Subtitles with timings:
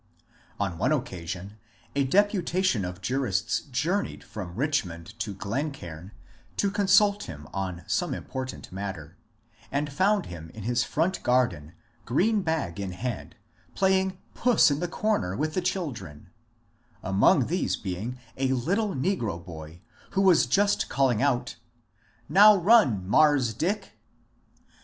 [0.59, 1.59] On one occasion
[1.95, 6.09] a deputation of jurists journeyed from fiichmond to Glencaim
[6.57, 9.15] to consult him on some important matter,
[9.71, 13.35] and found him in his front garden, green bag in hand,
[13.75, 16.31] playing puss in the comer with the children—
[17.03, 19.81] among these being a little negro boy,
[20.13, 21.55] who was just calling out, ^^
[22.27, 23.07] Now run.
[23.07, 23.99] Mars' Dick"!